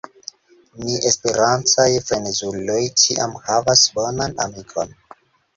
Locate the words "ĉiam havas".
3.03-3.85